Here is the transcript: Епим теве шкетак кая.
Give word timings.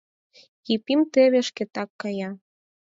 Епим 0.73 0.99
теве 1.13 1.39
шкетак 1.47 1.89
кая. 2.01 2.29